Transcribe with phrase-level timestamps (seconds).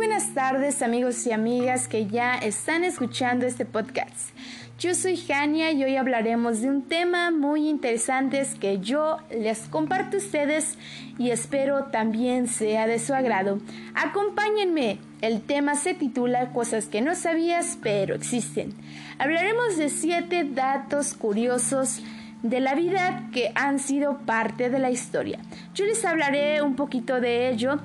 [0.00, 4.30] buenas tardes amigos y amigas que ya están escuchando este podcast.
[4.78, 10.16] Yo soy Jania y hoy hablaremos de un tema muy interesante que yo les comparto
[10.16, 10.78] a ustedes
[11.18, 13.58] y espero también sea de su agrado.
[13.94, 15.00] Acompáñenme.
[15.20, 18.72] El tema se titula Cosas que no sabías pero existen.
[19.18, 22.00] Hablaremos de siete datos curiosos
[22.42, 25.40] de la vida que han sido parte de la historia.
[25.74, 27.80] Yo les hablaré un poquito de ello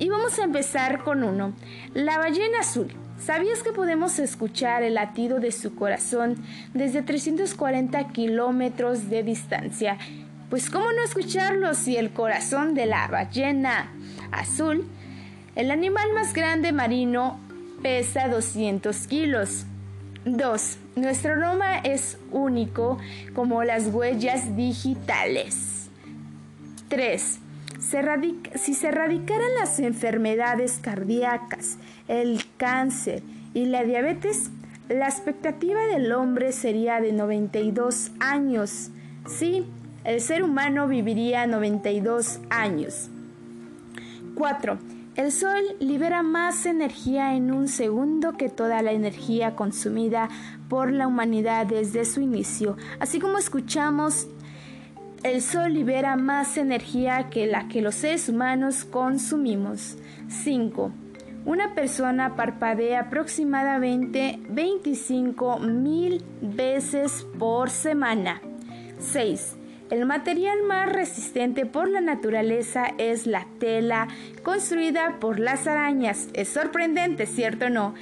[0.00, 1.52] y vamos a empezar con uno.
[1.94, 2.88] La ballena azul.
[3.18, 6.36] ¿Sabías que podemos escuchar el latido de su corazón
[6.72, 9.98] desde 340 kilómetros de distancia?
[10.48, 13.92] Pues ¿cómo no escucharlo si el corazón de la ballena
[14.32, 14.88] azul,
[15.54, 17.38] el animal más grande marino,
[17.82, 19.66] pesa 200 kilos?
[20.24, 20.78] 2.
[20.96, 22.98] Nuestro aroma es único
[23.34, 25.90] como las huellas digitales.
[26.88, 27.40] 3
[28.54, 34.50] si se erradicaran las enfermedades cardíacas, el cáncer y la diabetes,
[34.88, 38.90] la expectativa del hombre sería de 92 años.
[39.26, 39.64] Sí,
[40.04, 43.10] el ser humano viviría 92 años.
[44.34, 44.78] 4.
[45.16, 50.28] El Sol libera más energía en un segundo que toda la energía consumida
[50.68, 52.76] por la humanidad desde su inicio.
[53.00, 54.28] Así como escuchamos
[55.22, 59.98] el sol libera más energía que la que los seres humanos consumimos.
[60.28, 60.92] 5.
[61.44, 68.40] Una persona parpadea aproximadamente 25 mil veces por semana.
[68.98, 69.56] 6.
[69.90, 74.06] El material más resistente por la naturaleza es la tela
[74.44, 76.28] construida por las arañas.
[76.32, 77.94] Es sorprendente, ¿cierto o no?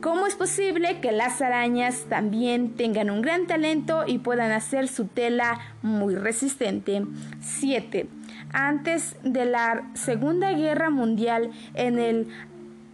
[0.00, 5.06] ¿Cómo es posible que las arañas también tengan un gran talento y puedan hacer su
[5.06, 7.02] tela muy resistente?
[7.40, 8.06] 7.
[8.52, 12.28] Antes de la Segunda Guerra Mundial, en el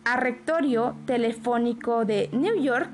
[0.07, 2.89] arrectorio telefónico de New York,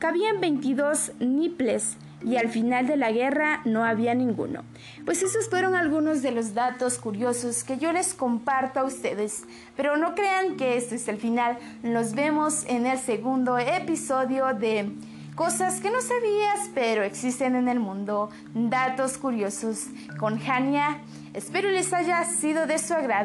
[0.00, 4.64] cabían 22 niples y al final de la guerra no había ninguno.
[5.04, 9.44] Pues esos fueron algunos de los datos curiosos que yo les comparto a ustedes.
[9.76, 11.56] Pero no crean que esto es el final.
[11.84, 14.92] Nos vemos en el segundo episodio de
[15.36, 18.30] Cosas que no sabías pero existen en el mundo.
[18.54, 19.84] Datos curiosos
[20.18, 21.02] con Jania.
[21.34, 23.24] Espero les haya sido de su agrado.